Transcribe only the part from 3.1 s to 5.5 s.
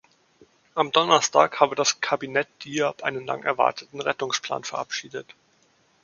lang erwarteten Rettungsplan verabschiedet.